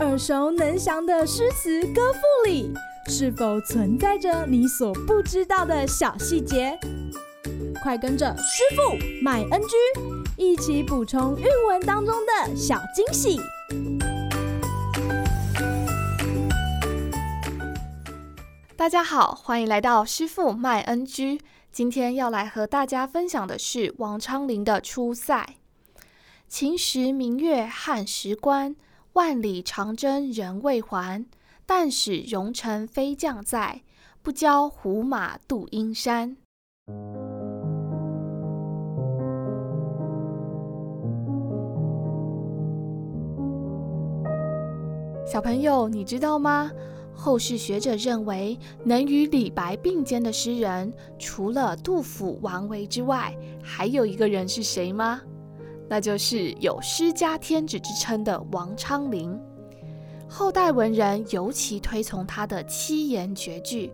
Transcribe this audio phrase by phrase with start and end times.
[0.00, 2.72] 耳熟能详的诗词歌赋里，
[3.08, 6.78] 是否存在着你所不知道的小细节？
[7.82, 9.76] 快跟着师傅麦恩居
[10.36, 13.40] 一起补充韵文当中的小惊喜！
[18.76, 21.40] 大家好，欢迎来到师傅麦恩居。
[21.72, 25.34] 今天要来和大家分享的是王昌龄的《出塞》：
[26.48, 28.76] 秦时明月汉时关。
[29.14, 31.24] 万里长征人未还，
[31.64, 33.82] 但使荣城飞将在，
[34.22, 36.36] 不教胡马度阴山。
[45.24, 46.72] 小朋友，你知道吗？
[47.14, 55.22] 后世学者认为，能与李白并肩的诗人，除了杜甫、王维之外，还有一个人是谁吗？
[55.88, 59.38] 那就是有“诗家天子”之称的王昌龄。
[60.28, 63.92] 后代文人尤其推崇他的七言绝句。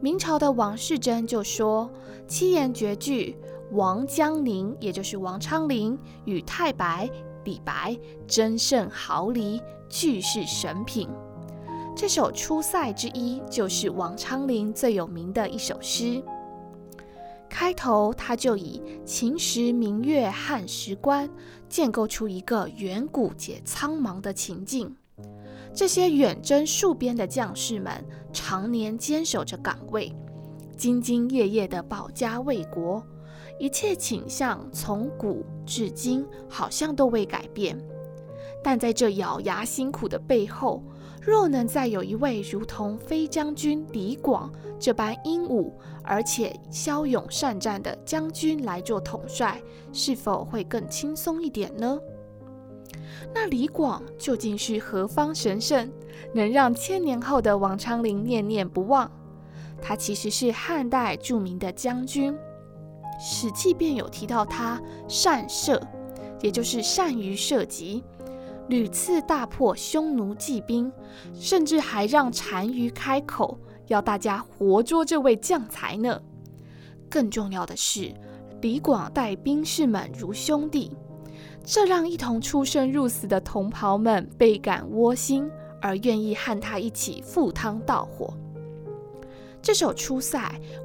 [0.00, 1.90] 明朝的王士禛就说
[2.28, 3.36] ：“七言绝句，
[3.72, 7.08] 王江宁，也就是王昌龄，与太白、
[7.44, 11.08] 李白争胜毫厘，俱是神品。”
[11.96, 16.22] 这首《出塞》之一，就是王昌龄最有名的一首诗。
[17.54, 21.30] 开头他就以“秦时明月汉时关”
[21.70, 24.92] 建构出一个远古且苍茫的情境。
[25.72, 30.12] 这些远征戍边的将士们，常年坚守着岗位，
[30.76, 33.00] 兢兢业业地保家卫国，
[33.60, 37.78] 一切景象从古至今好像都未改变。
[38.64, 40.82] 但在这咬牙辛苦的背后，
[41.24, 45.72] 若能再有一位如同飞将军李广这般英武
[46.02, 49.58] 而且骁勇善战的将军来做统帅，
[49.90, 51.98] 是否会更轻松一点呢？
[53.32, 55.90] 那李广究竟是何方神圣，
[56.34, 59.10] 能让千年后的王昌龄念念不忘？
[59.80, 62.34] 他其实是汉代著名的将军，
[63.18, 65.80] 《史记》便有提到他善射，
[66.42, 68.04] 也就是善于射击。
[68.68, 70.90] 屡次大破匈奴骑兵，
[71.34, 73.58] 甚至还让单于开口
[73.88, 76.20] 要大家活捉这位将才呢。
[77.10, 78.12] 更重要的是，
[78.62, 80.96] 李广待兵士们如兄弟，
[81.62, 85.48] 这让一同出生入死的同袍们倍感窝心，
[85.82, 88.32] 而愿意和他一起赴汤蹈火。
[89.60, 90.38] 这首《出塞》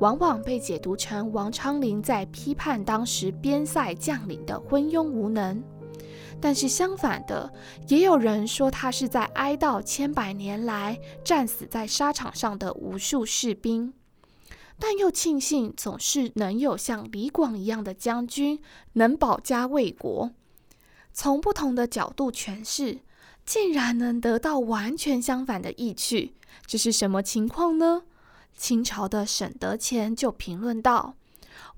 [0.00, 5.62] 往往被解读成王昌龄在批判当时边塞将领的昏庸无能。
[6.40, 7.52] 但是相反的，
[7.88, 13.92] 也有人说他是在哀悼千百年来战死在沙场上的无数士兵，
[14.78, 18.60] 但又庆幸总是能有像李广一样的将军
[18.92, 20.30] 能保家卫国。
[21.12, 23.00] 从不同的角度诠释，
[23.44, 26.34] 竟然能得到完全相反的意趣，
[26.66, 28.02] 这是什么情况呢？
[28.54, 31.14] 清朝的沈德潜就评论道：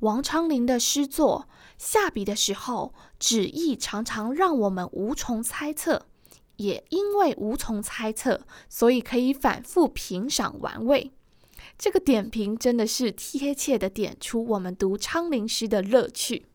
[0.01, 1.49] 王昌龄的诗作。
[1.77, 6.07] 下笔的时候，旨意常常让我们无从猜测，
[6.57, 11.13] 也因为无从猜测，所以可以反复品赏玩味。
[11.77, 16.47] 这个点评真的是贴切的点出我们读昌龄诗的乐趣。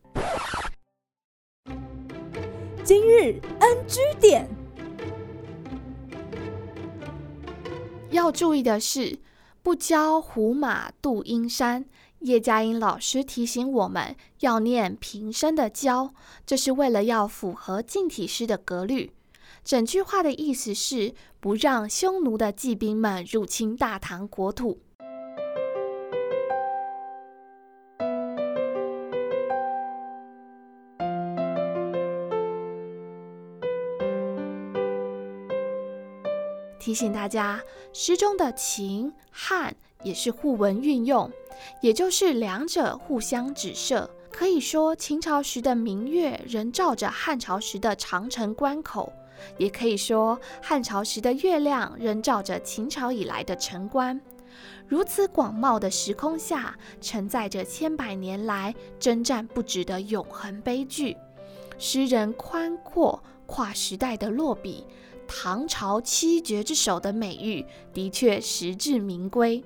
[2.84, 4.46] 今日 NG 点，
[8.10, 9.18] 要注意的是，
[9.64, 11.86] 不教胡马度阴山。
[12.18, 16.12] 叶嘉莹老师提醒我们要念平声的“教”，
[16.44, 19.10] 这是为了要符合近体诗的格律。
[19.64, 24.80] 整句话的意思是不让匈奴的骑兵们入侵大唐国土。
[36.84, 37.62] 提醒大家，
[37.94, 41.30] 诗中的秦汉也是互文运用，
[41.80, 44.10] 也就是两者互相指涉。
[44.30, 49.10] 可以说，秦朝时的明月仍照着汉朝时的长城关口，
[49.56, 54.20] 也可以说汉朝时的月亮仍照着秦朝以来的城关。
[54.86, 61.16] 如此广袤的时空下，承载着千百年来征战不止的永恒悲剧。
[61.78, 64.84] 诗人宽阔跨时代的落笔。
[65.26, 69.64] 唐朝七绝之首的美誉的确实至名归。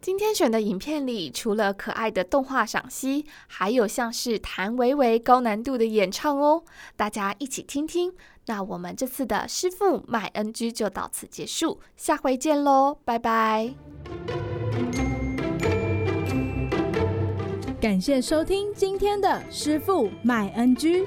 [0.00, 6.62] 今天选的影片里，除了可爱的动画赏析，还有像是谭维维高难度的演唱哦，
[6.96, 8.14] 大家一起听听。
[8.46, 13.74] 那我们这次的师傅麦恩居就到此结束，下回见喽，拜拜。
[17.78, 21.06] 感谢收听今天的师傅麦恩居。